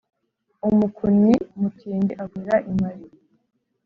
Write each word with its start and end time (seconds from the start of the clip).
umukunnyi 0.67 1.33
mutindi 1.59 2.13
akunira 2.23 2.55
impare. 2.71 3.05